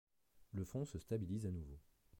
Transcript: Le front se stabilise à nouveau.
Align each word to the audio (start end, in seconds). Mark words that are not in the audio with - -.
Le 0.55 0.63
front 0.63 0.83
se 0.83 0.97
stabilise 0.97 1.45
à 1.45 1.51
nouveau. 1.51 1.77